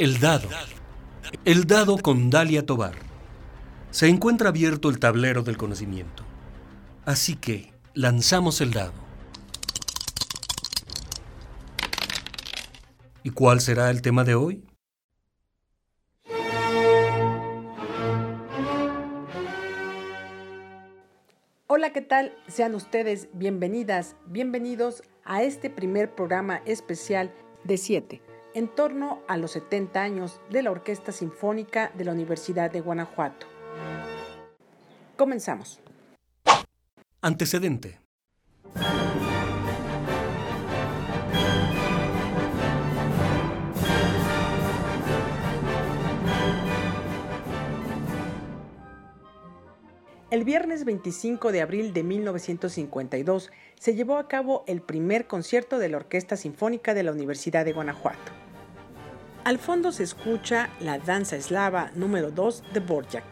[0.00, 0.48] El dado.
[1.44, 2.94] El dado con Dalia Tobar.
[3.90, 6.24] Se encuentra abierto el tablero del conocimiento.
[7.04, 8.94] Así que lanzamos el dado.
[13.22, 14.64] ¿Y cuál será el tema de hoy?
[21.66, 22.34] Hola, ¿qué tal?
[22.48, 29.52] Sean ustedes bienvenidas, bienvenidos a este primer programa especial de 7 en torno a los
[29.52, 33.46] 70 años de la Orquesta Sinfónica de la Universidad de Guanajuato.
[35.16, 35.80] Comenzamos.
[37.20, 38.00] Antecedente.
[50.30, 55.88] El viernes 25 de abril de 1952 se llevó a cabo el primer concierto de
[55.88, 58.30] la Orquesta Sinfónica de la Universidad de Guanajuato.
[59.42, 63.24] Al fondo se escucha la Danza Eslava número 2 de Borjak,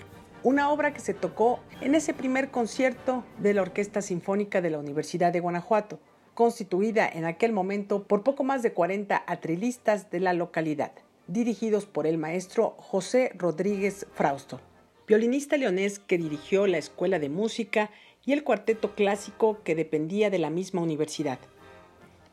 [0.42, 4.80] una obra que se tocó en ese primer concierto de la Orquesta Sinfónica de la
[4.80, 6.00] Universidad de Guanajuato,
[6.34, 10.90] constituida en aquel momento por poco más de 40 atrilistas de la localidad,
[11.28, 14.60] dirigidos por el maestro José Rodríguez Frausto
[15.08, 17.90] violinista leonés que dirigió la Escuela de Música
[18.26, 21.38] y el cuarteto clásico que dependía de la misma universidad.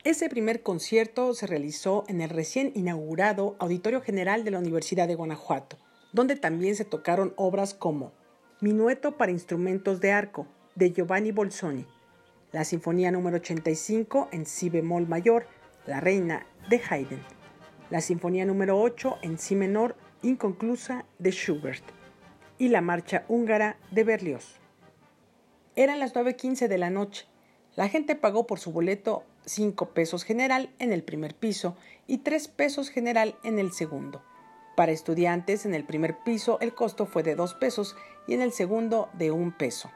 [0.04, 5.16] Ese primer concierto se realizó en el recién inaugurado Auditorio General de la Universidad de
[5.16, 5.78] Guanajuato,
[6.12, 8.12] donde también se tocaron obras como
[8.60, 11.86] Minueto para instrumentos de arco, de Giovanni Bolsoni,
[12.52, 15.48] la Sinfonía número 85 en Si bemol mayor,
[15.86, 17.22] La Reina, de Haydn,
[17.90, 21.84] la Sinfonía número 8 en Si menor, inconclusa, de Schubert,
[22.58, 24.56] y la marcha húngara de Berlioz.
[25.76, 27.26] Eran las 9.15 de la noche.
[27.76, 31.76] La gente pagó por su boleto 5 pesos general en el primer piso
[32.08, 34.24] y 3 pesos general en el segundo.
[34.76, 37.96] Para estudiantes en el primer piso el costo fue de 2 pesos
[38.28, 39.90] y en el segundo de 1 peso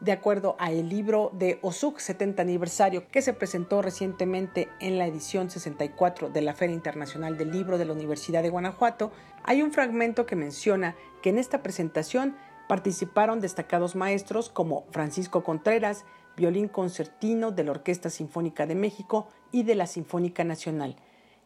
[0.00, 5.06] de acuerdo a el libro de OSUC 70 aniversario que se presentó recientemente en la
[5.06, 9.10] edición 64 de la Feria Internacional del Libro de la Universidad de Guanajuato,
[9.42, 12.36] hay un fragmento que menciona que en esta presentación
[12.68, 16.04] participaron destacados maestros como Francisco Contreras,
[16.36, 20.96] violín concertino de la Orquesta Sinfónica de México y de la Sinfónica Nacional,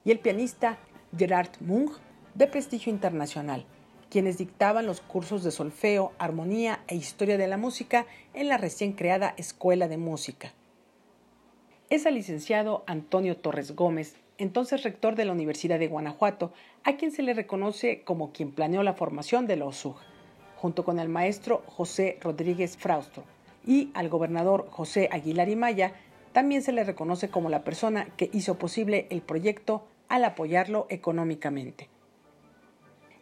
[0.04, 0.78] y el pianista
[1.16, 1.92] Gerard Munch,
[2.34, 3.64] de prestigio internacional
[4.12, 8.92] quienes dictaban los cursos de solfeo, armonía e historia de la música en la recién
[8.92, 10.52] creada Escuela de Música.
[11.88, 16.52] Es al licenciado Antonio Torres Gómez, entonces rector de la Universidad de Guanajuato,
[16.84, 19.96] a quien se le reconoce como quien planeó la formación de la OSUG,
[20.56, 23.24] junto con el maestro José Rodríguez Frausto,
[23.66, 25.94] y al gobernador José Aguilar y Maya,
[26.34, 31.88] también se le reconoce como la persona que hizo posible el proyecto al apoyarlo económicamente.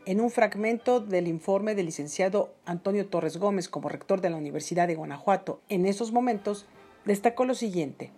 [0.07, 4.89] En un fragmento del informe del licenciado Antonio Torres Gómez como rector de la Universidad
[4.89, 6.65] de Guanajuato en esos momentos,
[7.05, 8.11] destacó lo siguiente.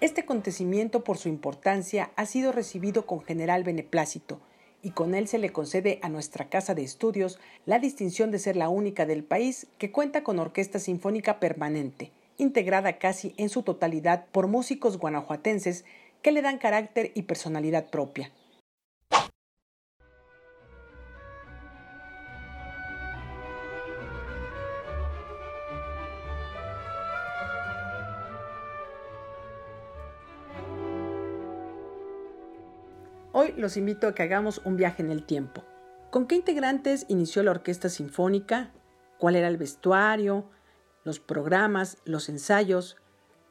[0.00, 4.40] Este acontecimiento por su importancia ha sido recibido con general beneplácito
[4.82, 8.54] y con él se le concede a nuestra Casa de Estudios la distinción de ser
[8.54, 14.26] la única del país que cuenta con orquesta sinfónica permanente, integrada casi en su totalidad
[14.30, 15.84] por músicos guanajuatenses
[16.22, 18.30] que le dan carácter y personalidad propia
[33.56, 35.64] Los invito a que hagamos un viaje en el tiempo.
[36.10, 38.72] ¿Con qué integrantes inició la Orquesta Sinfónica?
[39.18, 40.50] ¿Cuál era el vestuario?
[41.04, 41.98] ¿Los programas?
[42.04, 42.96] ¿Los ensayos?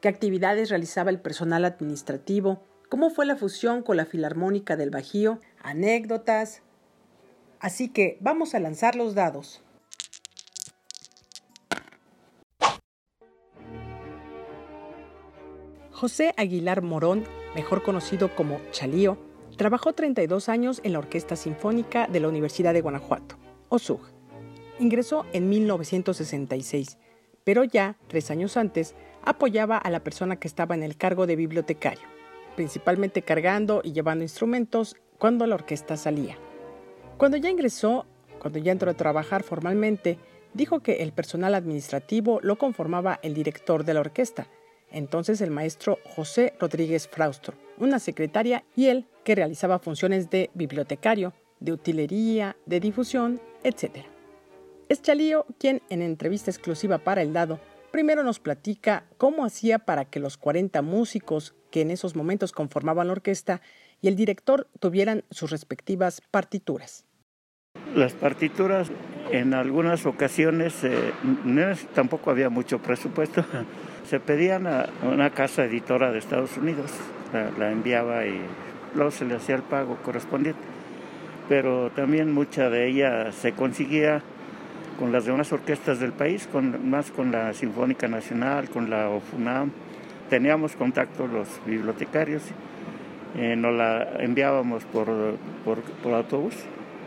[0.00, 2.62] ¿Qué actividades realizaba el personal administrativo?
[2.88, 5.40] ¿Cómo fue la fusión con la Filarmónica del Bajío?
[5.62, 6.62] Anécdotas.
[7.60, 9.62] Así que vamos a lanzar los dados.
[15.92, 17.24] José Aguilar Morón,
[17.54, 19.18] mejor conocido como Chalío,
[19.60, 23.36] Trabajó 32 años en la Orquesta Sinfónica de la Universidad de Guanajuato,
[23.68, 24.00] OSUG.
[24.78, 26.96] Ingresó en 1966,
[27.44, 31.36] pero ya, tres años antes, apoyaba a la persona que estaba en el cargo de
[31.36, 32.08] bibliotecario,
[32.56, 36.38] principalmente cargando y llevando instrumentos cuando la orquesta salía.
[37.18, 38.06] Cuando ya ingresó,
[38.38, 40.18] cuando ya entró a trabajar formalmente,
[40.54, 44.48] dijo que el personal administrativo lo conformaba el director de la orquesta,
[44.90, 51.32] entonces el maestro José Rodríguez Fraustro, una secretaria y él que realizaba funciones de bibliotecario,
[51.58, 54.06] de utilería, de difusión, etc.
[54.88, 57.60] Es Chalío quien, en entrevista exclusiva para El Dado,
[57.90, 63.06] primero nos platica cómo hacía para que los 40 músicos que en esos momentos conformaban
[63.06, 63.60] la orquesta,
[64.02, 67.04] y el director tuvieran sus respectivas partituras.
[67.94, 68.90] Las partituras
[69.30, 71.12] en algunas ocasiones eh,
[71.94, 73.44] tampoco había mucho presupuesto.
[74.08, 76.90] Se pedían a una casa editora de Estados Unidos,
[77.32, 78.40] la, enviaba y
[78.94, 80.60] luego se le hacía el pago correspondiente.
[81.48, 84.22] Pero también mucha de ella se conseguía
[84.98, 86.48] con las demás orquestas del país,
[86.84, 89.70] más con la Sinfónica Nacional, con la OFUNAM.
[90.28, 92.42] Teníamos contacto los bibliotecarios,
[93.36, 95.08] eh, nos la enviábamos por,
[95.64, 96.54] por autobús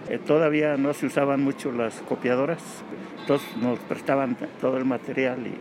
[0.09, 2.61] eh, todavía no se usaban mucho las copiadoras,
[3.21, 5.53] entonces nos prestaban todo el material y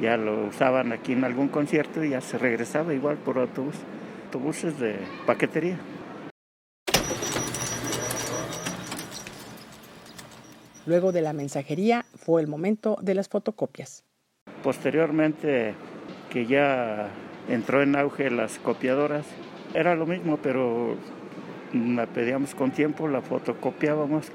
[0.00, 3.76] ya lo usaban aquí en algún concierto y ya se regresaba igual por autobús,
[4.26, 5.78] autobuses de paquetería.
[10.86, 14.04] Luego de la mensajería fue el momento de las fotocopias.
[14.62, 15.74] Posteriormente,
[16.30, 17.08] que ya
[17.48, 19.26] entró en auge las copiadoras,
[19.74, 20.96] era lo mismo, pero
[21.72, 24.30] la pedíamos con tiempo, la fotocopiábamos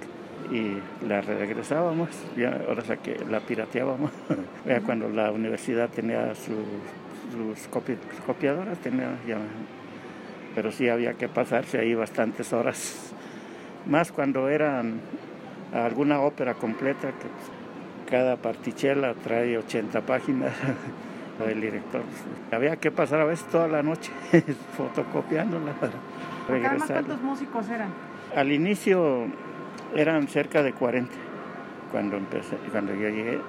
[0.49, 0.77] y
[1.07, 4.11] la regresábamos, ya ahora sea que la pirateábamos,
[4.65, 7.67] ya cuando la universidad tenía sus,
[8.25, 9.37] copiadoras, tenía ya,
[10.55, 13.13] pero sí había que pasarse ahí bastantes horas,
[13.85, 14.99] más cuando eran
[15.73, 20.53] alguna ópera completa, que cada partichela trae 80 páginas,
[21.47, 22.01] el director,
[22.51, 24.11] había que pasar a veces toda la noche
[24.77, 25.73] fotocopiándola
[26.47, 27.89] ¿Cuántos músicos eran?
[28.35, 29.27] Al inicio
[29.95, 31.11] eran cerca de 40
[31.91, 33.39] cuando empecé, cuando yo llegué.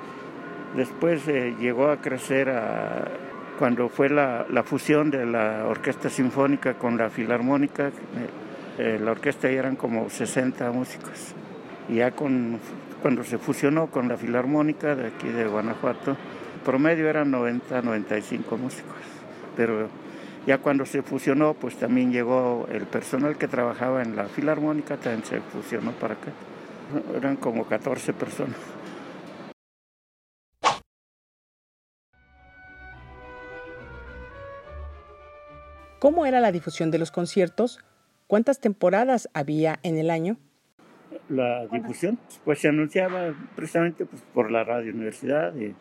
[0.77, 3.05] Después eh, llegó a crecer a,
[3.59, 7.89] cuando fue la, fusión de la orquesta sinfónica con la filarmónica.
[7.89, 7.93] Eh,
[8.79, 11.35] eh, la orquesta eran como 60 músicos.
[11.89, 12.59] Y ya con,
[13.03, 16.17] cuando se fusionó con la filarmónica de aquí de Guanajuato,
[16.65, 18.97] promedio eran 90, 95 músicos.
[19.57, 19.89] Pero
[20.47, 25.25] ya cuando se fusionó, pues también llegó el personal que trabajaba en la filarmónica, también
[25.25, 26.33] se fusionó para acá.
[27.17, 28.57] Eran como 14 personas.
[36.01, 37.79] ¿Cómo era la difusión de los conciertos?
[38.27, 40.37] ¿Cuántas temporadas había en el año?
[41.29, 45.77] La difusión, pues se anunciaba precisamente pues, por la radio universidad y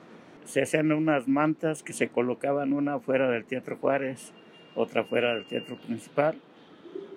[0.45, 4.31] se hacían unas mantas que se colocaban una fuera del Teatro Juárez
[4.75, 6.35] otra fuera del teatro principal.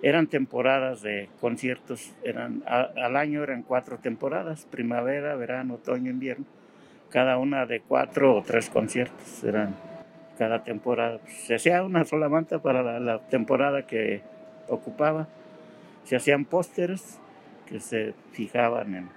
[0.01, 6.45] Eran temporadas de conciertos, eran, al año eran cuatro temporadas, primavera, verano, otoño, invierno,
[7.09, 9.75] cada una de cuatro o tres conciertos, eran
[10.37, 11.19] cada temporada.
[11.27, 14.21] Se hacía una sola manta para la, temporada que
[14.67, 15.27] ocupaba,
[16.03, 17.19] se hacían pósteres
[17.65, 19.09] que se fijaban en,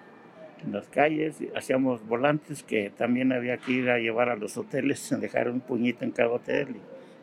[0.64, 5.14] en las calles, hacíamos volantes que también había que ir a llevar a los hoteles,
[5.20, 6.76] dejar un puñito en cada hotel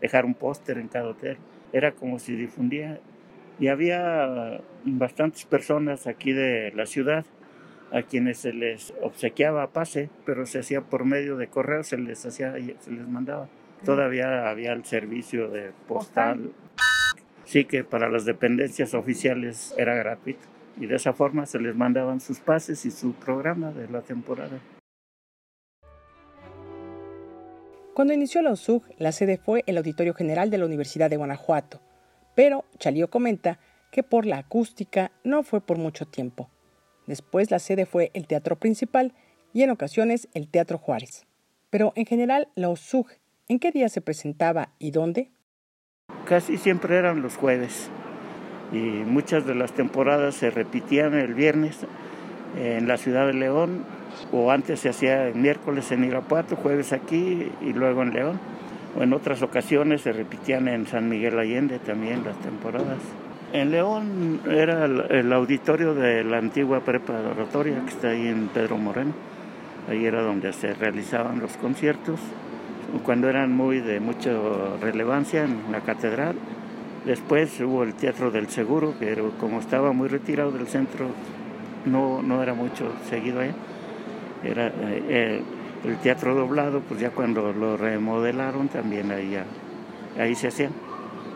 [0.06, 1.38] dejar un póster en cada hotel.
[1.74, 3.00] Era como si difundía.
[3.60, 7.25] Y había bastantes personas aquí de la ciudad
[7.92, 12.25] a quienes se les obsequiaba pase, pero se hacía por medio de correo, se les
[12.25, 13.48] hacía, se les mandaba.
[13.84, 16.51] Todavía había el servicio de postal.
[17.46, 20.46] Sí que para las dependencias oficiales era gratuito.
[20.80, 24.60] Y de esa forma se les mandaban sus pases y su programa de la temporada.
[27.95, 31.80] Cuando inició la OSUG, la sede fue el Auditorio General de la Universidad de Guanajuato,
[32.36, 33.57] pero Chalío comenta
[33.89, 36.50] que por la acústica no fue por mucho tiempo.
[37.08, 39.13] Después la sede fue el Teatro Principal
[39.53, 41.25] y en ocasiones el Teatro Juárez.
[41.70, 43.08] Pero en general la OSUG,
[43.48, 45.31] ¿en qué día se presentaba y dónde?
[46.25, 47.89] Casi siempre eran los jueves
[48.74, 51.77] y muchas de las temporadas se repetían el viernes
[52.57, 53.83] en la ciudad de León
[54.31, 58.39] o antes se hacía miércoles en Irapuato, jueves aquí y luego en León.
[58.97, 63.00] O en otras ocasiones se repetían en San Miguel Allende también las temporadas.
[63.51, 69.13] En León era el, auditorio de la antigua preparatoria que está ahí en Pedro Moreno.
[69.89, 72.19] Ahí era donde se realizaban los conciertos,
[73.03, 74.31] cuando eran muy de mucha
[74.81, 76.35] relevancia en la catedral.
[77.05, 81.07] Después hubo el Teatro del Seguro, pero como estaba muy retirado del centro,
[81.86, 83.51] no, no era mucho seguido ahí.
[84.44, 85.44] Era eh, eh,
[85.86, 89.38] el teatro doblado, pues ya cuando lo remodelaron también ahí,
[90.20, 90.72] ahí se hacían,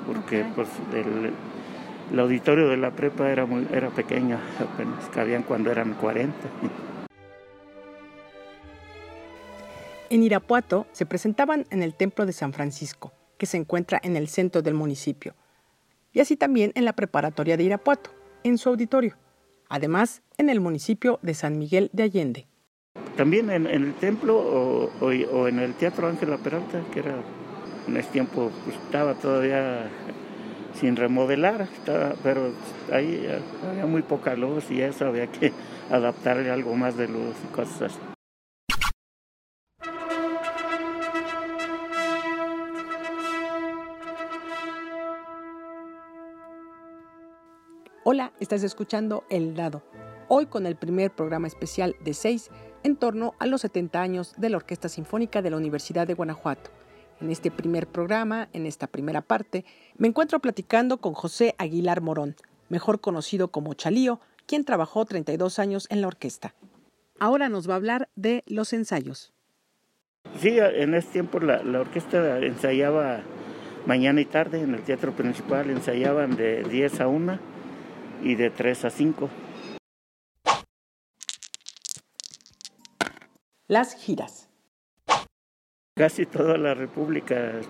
[0.08, 5.94] porque pues el, auditorio de la prepa era, muy, era pequeño, apenas cabían cuando eran
[5.94, 6.36] 40.
[10.10, 14.27] En Irapuato se presentaban en el Templo de San Francisco, que se encuentra en el
[14.27, 15.36] centro del municipio,
[16.12, 18.10] y así también en la preparatoria de Irapuato,
[18.44, 19.15] en su auditorio,
[19.69, 22.47] además en el municipio de San Miguel de Allende.
[23.15, 24.38] También en, el templo
[25.01, 27.15] o, en el Teatro Ángela Peralta, que era
[27.88, 29.89] En ese tiempo pues, estaba todavía
[30.73, 31.67] sin remodelar,
[32.23, 32.51] pero
[32.91, 33.27] ahí
[33.69, 35.51] había muy poca luz y eso había que
[35.89, 38.18] adaptarle algo más de luz y cosas así.
[48.12, 49.84] Hola, estás escuchando El Dado,
[50.30, 52.50] hoy con el primer programa especial de seis
[52.82, 56.72] en torno a los 70 años de la Orquesta Sinfónica de la Universidad de Guanajuato.
[57.22, 59.63] En este primer programa, en esta primera parte,
[60.00, 62.36] me encuentro platicando con José Aguilar Morón,
[62.68, 66.56] mejor conocido como Chalío, quien trabajó 32 años en la orquesta.
[67.20, 69.34] Ahora nos va a hablar de los ensayos.
[70.39, 73.20] Sí, en ese tiempo la, orquesta ensayaba
[73.86, 77.59] mañana y tarde en el teatro principal, ensayaban de 10 a 1
[78.23, 79.29] y de 3 a 5.
[83.67, 84.49] Las giras.
[85.95, 87.61] Casi toda la República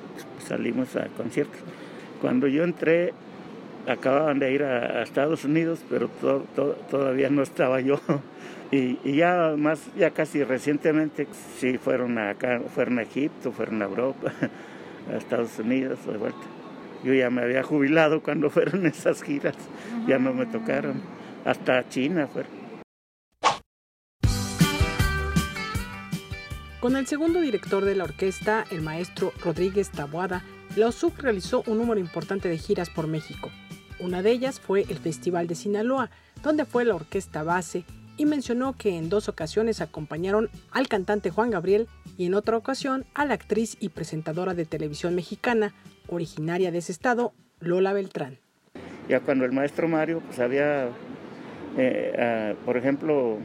[0.47, 1.59] salimos a conciertos.
[2.21, 3.13] Cuando yo entré,
[3.87, 6.09] acababan de ir a, Estados Unidos, pero
[6.89, 7.99] todavía no estaba yo.
[8.71, 11.27] Y, ya más, ya casi recientemente,
[11.57, 14.31] sí fueron acá, fueron a Egipto, fueron a Europa,
[15.11, 16.58] a Estados Unidos, de vuelta.
[17.03, 19.55] Yo ya me había jubilado cuando fueron esas giras,
[20.07, 21.01] ya no me tocaron.
[21.45, 22.51] Hasta China fueron.
[26.79, 30.43] Con el segundo director de la orquesta, el maestro Rodríguez Taboada,
[30.77, 33.49] la OSUC realizó un número importante de giras por México.
[33.99, 36.09] Una de ellas fue el Festival de Sinaloa,
[36.41, 37.83] donde fue la orquesta base
[38.19, 43.05] y mencionó que en dos ocasiones acompañaron al cantante Juan Gabriel y en otra ocasión
[43.13, 45.73] a la actriz y presentadora de televisión mexicana,
[46.09, 48.38] originaria de ese estado, Lola Beltrán.
[49.07, 50.89] Ya cuando el maestro Mario pues había,
[51.77, 53.38] eh, ah, por ejemplo,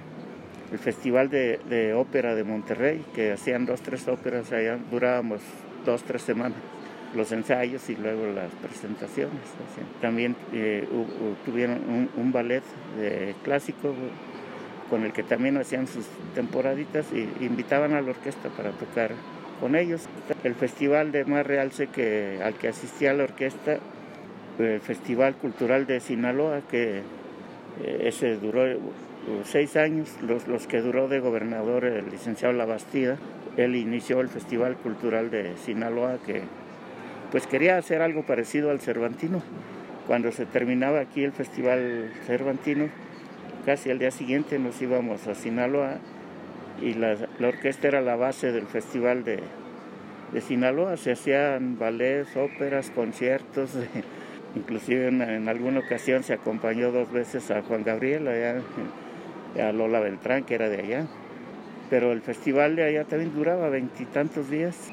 [0.73, 5.40] el Festival de, Ópera de Monterrey, que hacían dos, tres óperas allá, durábamos
[5.87, 6.59] dos, tres semanas,
[7.14, 9.38] los ensayos y luego las presentaciones.
[10.00, 10.85] También eh,
[11.45, 12.64] tuvieron un, ballet
[13.45, 13.95] clásico
[14.95, 19.11] con el que también hacían sus temporaditas y invitaban a la orquesta para tocar
[19.59, 20.09] con ellos.
[20.45, 23.79] El festival de más realce que, al que asistía la orquesta,
[24.61, 26.99] el Festival Cultural de Sinaloa, que
[27.83, 28.63] eh, ese duró
[29.43, 33.19] seis años, los, los que duró de gobernador el licenciado Labastida.
[33.57, 36.43] Él inició el Festival Cultural de Sinaloa que
[37.33, 39.43] pues quería hacer algo parecido al Cervantino.
[40.07, 42.91] Cuando se terminaba aquí el Festival Cervantino,
[43.64, 45.99] casi al día siguiente nos íbamos a Sinaloa
[46.80, 49.40] y la, orquesta era la base del Festival de,
[50.40, 50.97] Sinaloa.
[50.97, 53.71] Se hacían ballets, óperas, conciertos.
[54.56, 58.62] inclusive en, alguna ocasión se acompañó dos veces a Juan Gabriel allá
[59.61, 61.06] a Lola Beltrán, que era de allá.
[61.90, 64.90] Pero el festival de allá también duraba veintitantos días,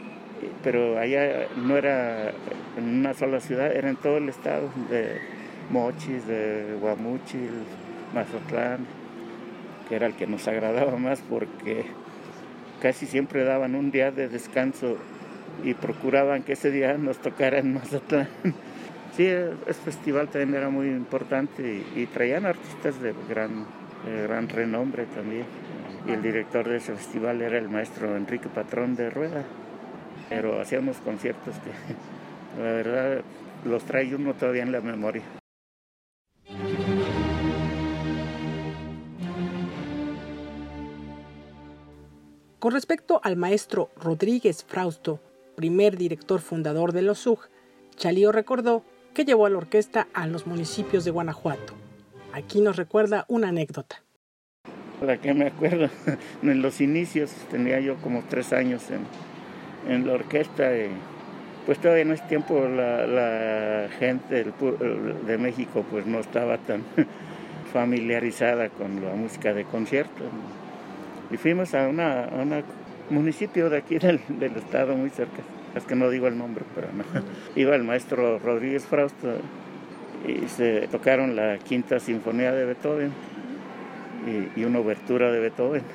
[0.63, 2.31] pero allá no era
[2.77, 5.17] en una sola ciudad, era en todo el estado, de
[5.71, 7.49] Mochis, de Guamuchil,
[8.13, 8.85] Mazatlán,
[9.87, 11.85] que era el que nos agradaba más porque
[12.81, 14.97] casi siempre daban un día de descanso
[15.63, 18.27] y procuraban que ese día nos tocara en Mazatlán.
[19.11, 23.65] Sí, ese festival también era muy importante y traían artistas de gran
[24.05, 25.45] de gran renombre también.
[26.07, 29.43] Y el director de ese festival era el maestro Enrique Patrón de Rueda.
[30.29, 33.21] Pero hacíamos conciertos que la verdad
[33.65, 35.40] los trae uno todavía en la memoria.
[42.61, 45.19] Con respecto al maestro Rodríguez Frausto,
[45.55, 47.49] primer director fundador de los SUG,
[47.95, 48.83] Chalío recordó
[49.15, 51.73] que llevó a la orquesta a los municipios de Guanajuato.
[52.33, 54.03] Aquí nos recuerda una anécdota.
[55.03, 55.89] La que me acuerdo,
[56.43, 58.83] en los inicios tenía yo como tres años
[59.87, 60.77] en, la orquesta.
[60.77, 60.91] Y
[61.65, 64.45] pues todavía en ese tiempo la, gente
[65.25, 66.83] de México pues no estaba tan
[67.73, 70.25] familiarizada con la música de concierto.
[71.31, 72.63] Y fuimos a un
[73.09, 74.19] municipio de aquí del,
[74.55, 75.41] estado muy cerca,
[75.75, 77.03] es que no digo el nombre, pero no.
[77.55, 79.29] Iba el maestro Rodríguez Frausto
[80.27, 83.11] y se tocaron la quinta sinfonía de Beethoven
[84.55, 85.83] y, una obertura de Beethoven.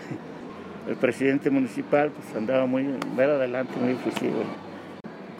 [0.88, 4.44] El presidente municipal pues andaba muy, ver adelante, muy efusivo.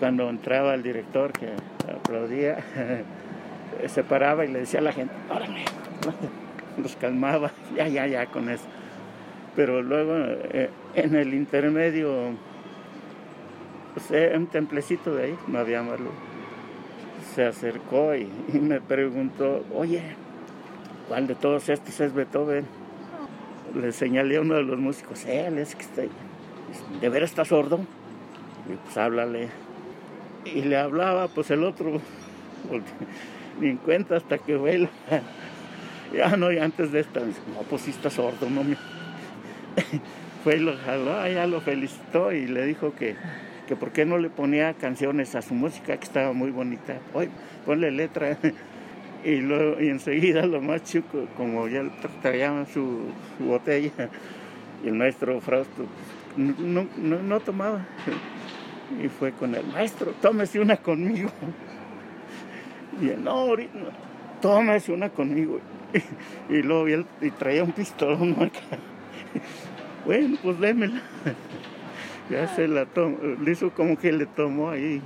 [0.01, 1.51] Cuando entraba el director que
[1.89, 2.59] aplaudía,
[3.87, 5.65] se paraba y le decía a la gente, órale,
[6.83, 8.65] los calmaba, ya, ya, ya con eso.
[9.57, 12.35] Pero luego eh, en el intermedio,
[13.95, 16.13] pues, eh, un templecito de ahí, no había luz
[17.37, 20.01] se acercó y, me preguntó, oye,
[21.07, 22.65] ¿cuál de todos estos es Beethoven?
[23.75, 26.03] Le señalé a uno de los músicos, él es que está,
[27.01, 27.81] ¿de veras está sordo?
[28.73, 29.51] Y pues háblale.
[30.47, 32.01] y le hablaba, pues el otro,
[33.61, 34.89] ni en cuenta hasta que fue
[36.15, 38.79] ya no, y antes de esta, no, pues sí está sordo, no me...
[40.47, 43.17] fue y lo jaló, ya lo felicitó y le dijo que,
[43.67, 47.01] que por qué no le ponía canciones a su música, que estaba muy bonita.
[47.15, 47.31] Oye,
[47.65, 48.39] ponle letra.
[49.25, 51.83] Y, luego, y enseguida lo más chico, como ya
[52.23, 53.91] traía su, su botella,
[54.85, 55.85] y el maestro Frausto
[56.37, 57.85] no, no, tomaba.
[59.03, 61.29] Y fue con el maestro, tómese una conmigo.
[63.03, 63.57] Y él, no,
[64.41, 65.59] tómese una conmigo.
[66.49, 68.79] Y, luego él, y traía un pistolón acá.
[70.07, 71.03] Bueno, pues démela.
[72.31, 75.03] Ya se la tomó, le hizo como que le tomó ahí.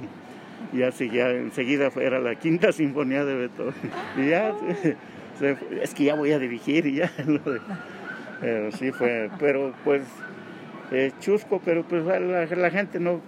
[0.72, 3.74] Y así ya enseguida era la quinta sinfonía de Beethoven.
[4.16, 4.54] Y ya,
[5.82, 7.10] es que ya voy a dirigir y ya.
[8.40, 10.00] Pero sí fue, pero pues
[10.92, 13.20] eh, chusco, pero pues la, gente no,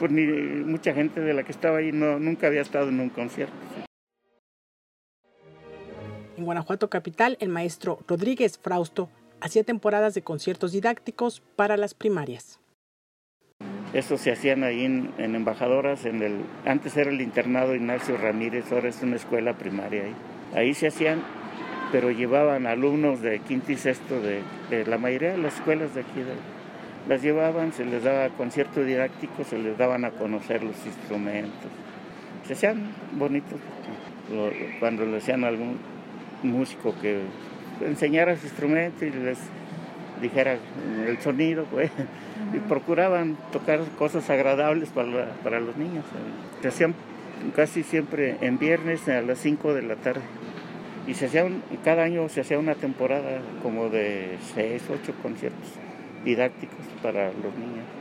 [0.00, 3.08] pues ni mucha gente de la que estaba ahí no, nunca había estado en un
[3.08, 3.54] concierto.
[6.36, 9.08] En Guanajuato Capital, el maestro Rodríguez Frausto
[9.40, 12.60] hacía temporadas de conciertos didácticos para las primarias.
[13.92, 18.90] Eso se hacían ahí en, embajadoras, en el, antes era el internado Ignacio Ramírez, ahora
[18.90, 20.14] es una escuela primaria ahí.
[20.54, 21.22] Ahí se hacían,
[21.90, 24.42] pero llevaban alumnos de quinto y sexto de,
[24.84, 26.22] la mayoría de las escuelas de aquí.
[27.08, 31.70] las llevaban, se les daba concierto didáctico, se les daban a conocer los instrumentos.
[32.46, 33.58] Se hacían bonitos
[34.80, 35.78] cuando le hacían algún
[36.42, 37.20] músico que
[37.84, 39.38] enseñara su instrumento y les
[40.20, 40.56] dijera
[41.06, 41.90] el sonido, pues,
[42.52, 46.04] y procuraban tocar cosas agradables para, para los niños.
[46.62, 46.94] Se hacían
[47.54, 50.22] casi siempre en viernes a las 5 de la tarde.
[51.06, 51.46] Y se hacía
[51.84, 55.68] cada año se hacía una temporada como de 6, 8 conciertos
[56.24, 57.97] didácticos para los niños.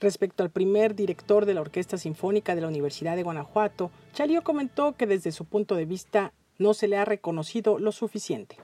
[0.00, 4.96] Respecto al primer director de la Orquesta Sinfónica de la Universidad de Guanajuato, Chalío comentó
[4.96, 8.56] que desde su punto de vista no se le ha reconocido lo suficiente.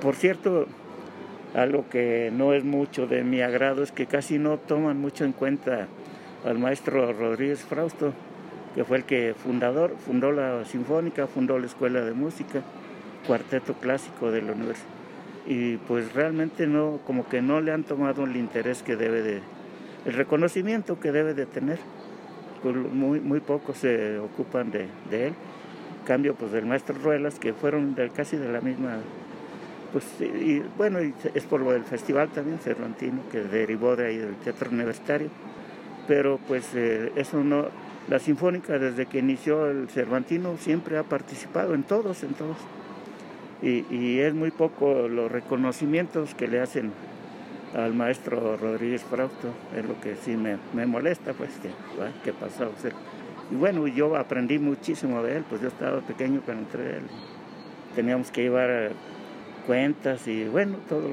[0.00, 0.66] Por cierto,
[1.54, 5.32] algo que no es mucho de mi agrado es que casi no toman mucho en
[5.32, 5.88] cuenta
[6.44, 8.12] al maestro Rodríguez Frausto,
[8.74, 12.62] que fue el que fundador, fundó la Sinfónica, fundó la Escuela de Música,
[13.26, 14.88] cuarteto clásico de la universidad.
[15.46, 19.42] Y pues realmente no, como que no le han tomado el interés que debe de,
[20.04, 21.78] el reconocimiento que debe de tener.
[22.62, 25.34] Pues muy, muy pocos se ocupan de, él.
[26.06, 29.00] cambio pues del maestro Ruelas, que fueron casi de la misma,
[29.92, 34.34] pues y bueno, es por lo del festival también, Cervantino, que derivó de ahí del
[34.36, 35.28] teatro universitario.
[36.08, 37.66] Pero pues eh, eso no,
[38.08, 42.56] la Sinfónica desde que inició el Cervantino siempre ha participado en todos, en todos.
[43.62, 46.92] Y, y es muy poco los reconocimientos que le hacen
[47.74, 51.70] al maestro Rodríguez Frausto, es lo que sí me, molesta, pues, que,
[52.22, 52.70] ¿qué pasó?
[53.50, 57.02] y bueno, yo aprendí muchísimo de él, pues yo estaba pequeño cuando entré él.
[57.94, 58.90] Teníamos que llevar eh,
[59.66, 61.08] cuentas y bueno, todo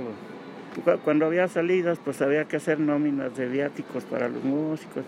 [1.03, 5.03] Cuando había salidas, pues había que hacer nóminas de viáticos para los músicos,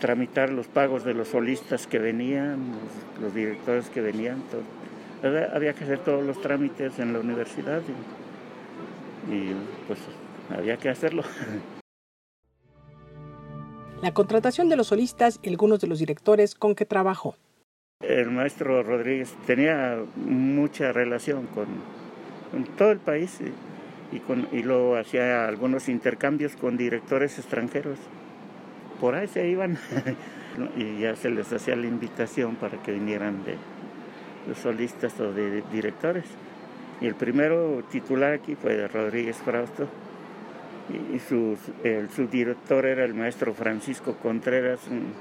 [0.00, 2.72] tramitar los pagos de los solistas que venían,
[3.20, 4.42] los, directores que venían.
[5.22, 7.82] Había, que hacer todos los trámites en la universidad
[9.30, 9.52] y
[9.86, 9.98] pues
[10.50, 11.22] había que hacerlo.
[14.02, 17.36] La contratación de los solistas y algunos de los directores con que trabajó.
[18.00, 21.66] El maestro Rodríguez tenía mucha relación con,
[22.76, 23.40] todo el país
[24.12, 27.98] y, con, y luego hacía algunos intercambios con directores extranjeros.
[29.00, 29.78] Por ahí se iban
[30.76, 33.56] y ya se les hacía la invitación para que vinieran de
[34.46, 36.26] los solistas o de directores.
[37.00, 39.88] Y el primero titular aquí fue Rodríguez Frausto
[40.88, 45.12] y su, el, director era el maestro Francisco Contreras, un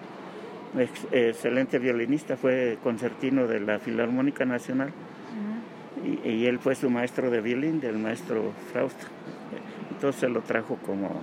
[1.11, 4.91] excelente violinista, fue concertino de la Filarmónica Nacional.
[6.23, 9.07] Y, él fue su maestro de violín, del maestro Frausto.
[9.91, 11.21] Entonces se lo trajo como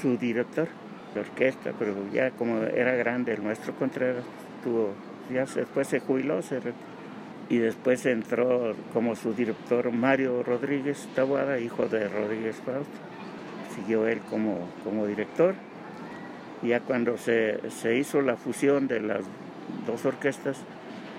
[0.00, 0.68] su director
[1.14, 4.24] de orquesta, pero ya como era grande el maestro Contreras,
[4.62, 4.92] tuvo,
[5.32, 6.40] ya después se jubiló
[7.48, 13.13] y después entró como su director Mario Rodríguez Tabuada, hijo de Rodríguez Frausto
[13.74, 15.54] siguió él como, como director.
[16.62, 17.60] Ya cuando se,
[17.98, 19.24] hizo la fusión de las
[19.86, 20.56] dos orquestas,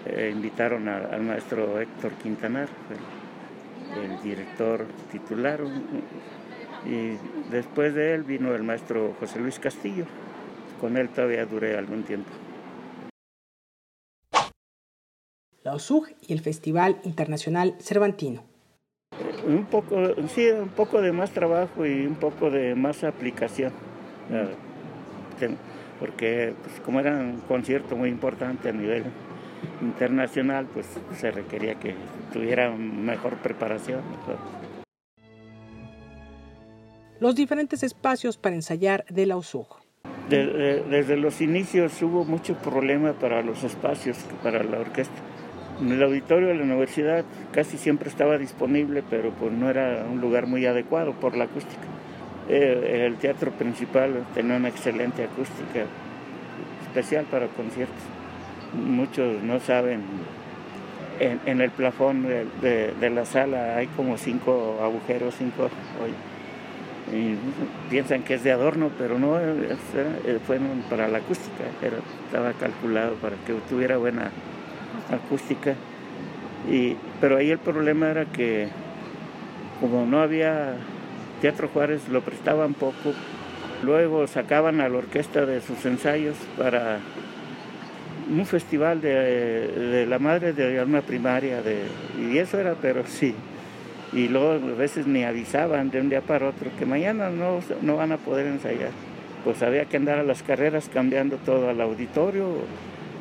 [0.06, 2.68] eh, invitaron al maestro Héctor Quintanar,
[3.96, 5.62] el, director titular,
[6.86, 7.18] y
[7.52, 10.06] después de él vino el maestro José Luis Castillo.
[10.82, 12.30] Con él todavía duré algún tiempo.
[15.64, 18.55] La OSUG y el Festival Internacional Cervantino.
[19.48, 19.96] Un poco,
[20.34, 23.72] sí, un poco de más trabajo y un poco de más aplicación.
[26.00, 29.04] Porque pues, como era un concierto muy importante a nivel
[29.82, 31.96] internacional, pues se requería que
[32.34, 34.02] tuviera mejor preparación.
[37.20, 39.68] Los diferentes espacios para ensayar de la USUG.
[40.30, 45.16] desde los inicios hubo mucho problema para los espacios, para la orquesta.
[45.82, 50.22] En el auditorio de la universidad casi siempre estaba disponible, pero pues no era un
[50.22, 51.84] lugar muy adecuado por la acústica.
[52.48, 55.86] Eh, el teatro principal tenía una excelente acústica,
[56.88, 58.04] especial para conciertos
[58.76, 60.02] muchos no saben,
[61.20, 62.24] en, el plafón
[62.62, 65.70] de, la sala hay como cinco agujeros, cinco,
[67.14, 67.36] y
[67.90, 69.38] piensan que es de adorno, pero no,
[70.46, 70.60] fue
[70.90, 71.64] para la acústica,
[72.26, 74.32] estaba calculado para que tuviera buena
[75.12, 75.76] acústica.
[76.70, 78.70] Y, pero ahí el problema era que
[79.80, 80.76] como no había
[81.42, 83.14] Teatro Juárez, lo prestaban poco,
[83.84, 87.00] luego sacaban a la orquesta de sus ensayos para
[88.30, 91.84] un festival de, la madre de una primaria, de,
[92.20, 93.36] y eso era, pero sí.
[94.14, 97.98] Y luego a veces me avisaban de un día para otro que mañana no, no
[97.98, 98.92] van a poder ensayar.
[99.44, 102.48] Pues había que andar a las carreras cambiando todo al auditorio,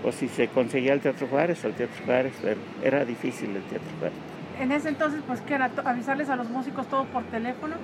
[0.05, 3.89] o, si se conseguía el Teatro Juárez, al Teatro Juárez, pero era difícil el Teatro
[3.99, 4.19] Juárez.
[4.61, 5.71] En ese entonces, pues, ¿qué era?
[5.85, 7.75] ¿Avisarles a los músicos todo por teléfono?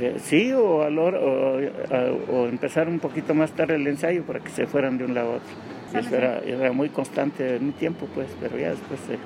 [0.00, 1.56] Eh, sí, o, al o,
[2.30, 5.32] o, empezar un poquito más tarde el ensayo para que se fueran de un lado
[5.32, 5.98] a otro.
[5.98, 9.18] Eso era, muy constante en un tiempo, pues, pero ya después se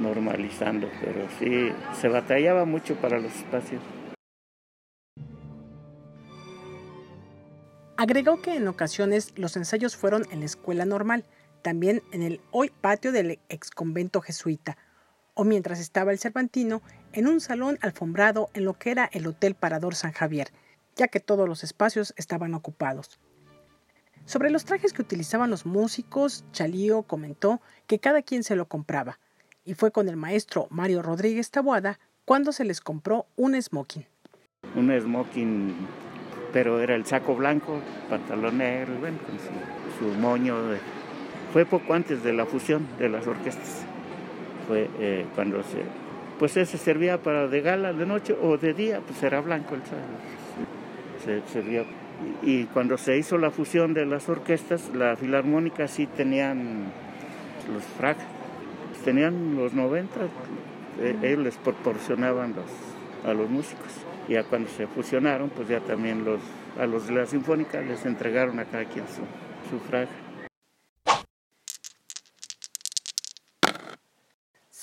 [0.00, 0.88] normalizando.
[1.00, 3.82] Pero sí, se batallaba mucho para los espacios.
[7.96, 11.24] Agregó que en ocasiones los ensayos fueron en la escuela normal,
[11.64, 14.76] también en el hoy patio del ex convento jesuita,
[15.32, 16.82] o mientras estaba el Cervantino,
[17.14, 20.52] en un salón alfombrado en lo que era el Hotel Parador San Javier,
[20.94, 23.18] ya que todos los espacios estaban ocupados.
[24.26, 29.18] Sobre los trajes que utilizaban los músicos, Chalío comentó que cada quien se lo compraba,
[29.64, 34.06] y fue con el maestro Mario Rodríguez Taboada cuando se les compró un smoking.
[34.76, 35.74] Un smoking,
[36.52, 39.18] pero era el saco blanco, pantalón negro, con
[39.98, 40.56] su, moño.
[41.54, 43.86] Fue poco antes de la fusión de las orquestas.
[44.66, 45.82] Fue eh, cuando se.
[46.36, 49.82] Pues ese servía para de gala de noche o de día, pues era blanco el.
[51.24, 51.84] Se servía
[52.42, 56.86] y cuando se hizo la fusión de las orquestas, la filarmónica sí tenían
[57.72, 58.18] los frac,
[59.04, 60.08] tenían los 90,
[61.02, 63.92] eh, ellos les proporcionaban los, a los músicos.
[64.28, 66.40] Ya cuando se fusionaron, pues ya también los,
[66.80, 69.22] a los de la sinfónica les entregaron a cada quien su,
[69.70, 70.08] su frac.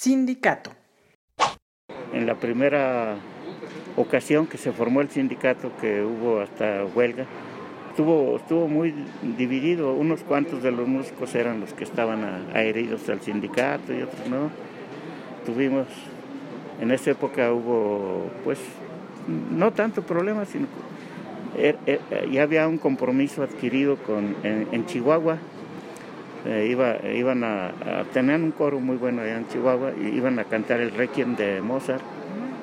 [0.01, 0.71] Sindicato.
[2.11, 3.17] En la primera
[3.95, 7.27] ocasión que se formó el sindicato, que hubo hasta huelga,
[7.91, 8.95] estuvo, muy
[9.37, 9.93] dividido.
[9.93, 14.49] Unos cuantos de los músicos eran los que estaban adheridos al sindicato y otros no.
[15.45, 15.85] Tuvimos,
[16.81, 18.57] en esa época hubo, pues,
[19.51, 20.65] no tanto problema, sino
[21.55, 21.99] er, er,
[22.31, 25.37] ya había un compromiso adquirido con, en, Chihuahua.
[26.45, 30.39] Eh, iba, iban a, a, tener un coro muy bueno allá en Chihuahua y iban
[30.39, 32.01] a cantar el Requiem de Mozart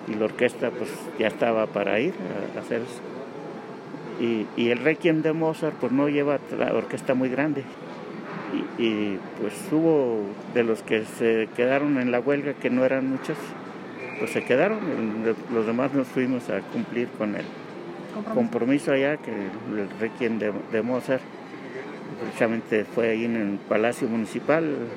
[0.08, 2.14] y la orquesta pues ya estaba para ir
[2.56, 3.00] a, hacer eso.
[4.20, 7.62] Y, el Requiem de Mozart pues no lleva la orquesta muy grande.
[8.78, 10.22] Y, pues hubo
[10.54, 13.36] de los que se quedaron en la huelga, que no eran muchos,
[14.18, 14.80] pues se quedaron,
[15.52, 17.44] los demás nos fuimos a cumplir con el
[18.34, 21.22] compromiso, allá, que el Requiem de, de Mozart
[22.20, 24.96] precisamente fue ahí en el Palacio Municipal,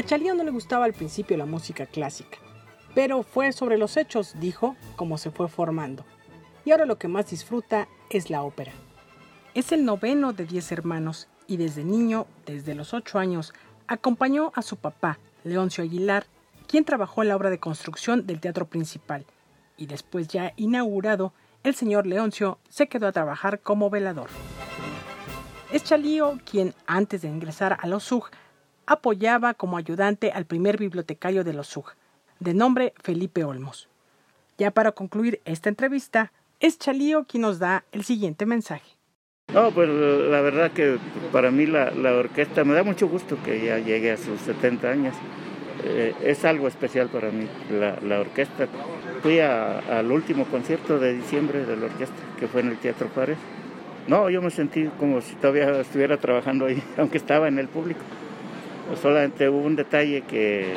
[0.00, 2.38] A Chalío no le gustaba al principio la música clásica,
[2.94, 6.06] pero fue sobre los hechos, dijo, como se fue formando.
[6.64, 8.72] Y ahora lo que más disfruta es la ópera.
[9.52, 13.52] Es el noveno de diez hermanos y desde niño, desde los ocho años,
[13.88, 16.24] acompañó a su papá, Leoncio Aguilar,
[16.66, 19.26] quien trabajó en la obra de construcción del teatro principal.
[19.76, 24.28] Y después ya inaugurado, el señor Leoncio se quedó a trabajar como velador.
[25.72, 28.30] Es Chalío quien, antes de ingresar a los SUG,
[28.86, 31.94] apoyaba como ayudante al primer bibliotecario de los SUG,
[32.40, 33.88] de nombre Felipe Olmos.
[34.58, 38.98] Ya para concluir esta entrevista, es Chalío quien nos da el siguiente mensaje.
[39.52, 40.98] No, pues la verdad que
[41.32, 45.14] para mí la, orquesta me da mucho gusto que ya llegue a sus 70 años.
[45.84, 48.68] Eh, es algo especial para mí, la, orquesta.
[49.22, 53.36] Fui al último concierto de diciembre de la orquesta, que fue en el Teatro Juárez.
[54.08, 58.00] No, yo me sentí como si todavía estuviera trabajando ahí, aunque estaba en el público
[59.00, 60.74] Solamente hubo un detalle que,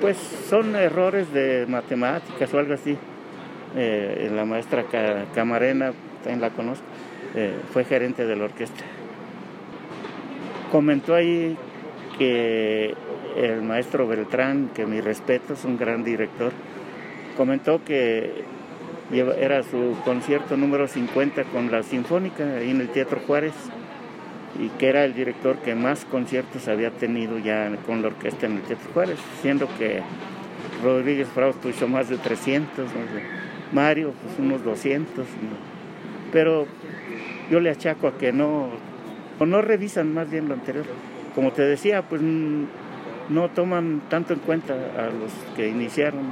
[0.00, 2.96] pues son errores de matemáticas o algo así.
[3.76, 4.84] Eh, la maestra
[5.34, 5.92] Camarena,
[6.22, 6.84] también la conozco,
[7.34, 8.84] eh, fue gerente de la orquesta.
[10.70, 11.56] Comentó ahí
[12.16, 12.94] que
[13.36, 16.52] el maestro Beltrán, que mi respeto, es un gran director,
[17.38, 18.44] comentó que
[19.40, 23.54] era su concierto número 50 con la Sinfónica ahí en el Teatro Juárez
[24.60, 28.56] y que era el director que más conciertos había tenido ya con la orquesta en
[28.56, 30.02] el Teatro Juárez, siendo que
[30.82, 32.86] Rodríguez Frausto hizo más de 300,
[33.72, 35.24] Mario pues unos 200,
[36.32, 36.66] pero
[37.50, 38.70] yo le achaco a que no,
[39.38, 40.84] o no revisan más bien lo anterior.
[41.36, 46.22] Como te decía, pues no toman tanto en cuenta a los que iniciaron,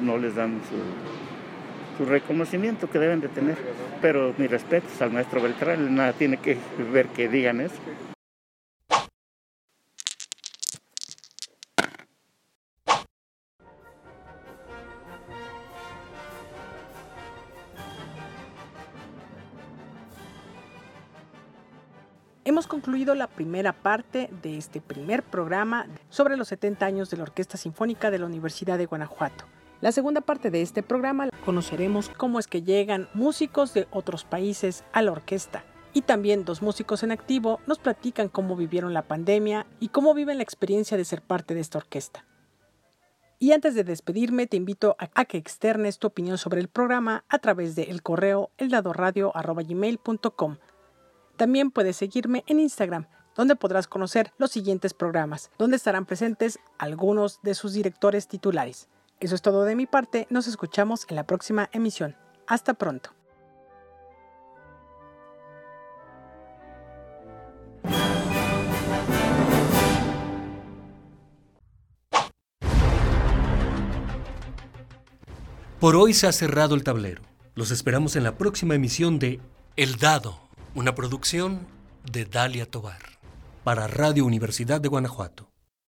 [0.00, 3.58] no les dan su, reconocimiento que deben de tener.
[4.00, 6.56] Pero mi respeto al maestro Beltrán, nada tiene que
[6.92, 7.76] ver que digan eso.
[22.50, 27.22] Hemos concluido la primera parte de este primer programa sobre los 70 años de la
[27.22, 29.44] Orquesta Sinfónica de la Universidad de Guanajuato.
[29.80, 34.84] La segunda parte de este programa conoceremos cómo es que llegan músicos de otros países
[34.92, 35.64] a la orquesta.
[35.92, 40.36] Y también dos músicos en activo nos platican cómo vivieron la pandemia y cómo viven
[40.36, 42.24] la experiencia de ser parte de esta orquesta.
[43.38, 47.38] Y antes de despedirme, te invito a, que externes tu opinión sobre el programa a
[47.38, 50.56] través del el correo eldadoradio.com
[51.40, 57.40] también puedes seguirme en Instagram, donde podrás conocer los siguientes programas, donde estarán presentes algunos
[57.40, 58.90] de sus directores titulares.
[59.20, 62.16] Eso es todo de mi parte, nos escuchamos en la próxima emisión.
[62.46, 63.10] Hasta pronto.
[75.78, 77.22] Por hoy se ha cerrado el tablero.
[77.54, 79.40] Los esperamos en la próxima emisión de
[79.76, 81.66] El Dado una producción
[82.10, 83.00] de Dalia Tobar
[83.64, 85.49] para Radio Universidad de Guanajuato.